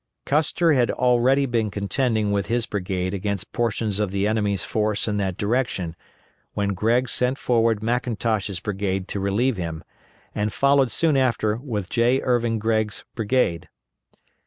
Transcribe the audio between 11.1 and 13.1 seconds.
after with J. Irvin Gregg's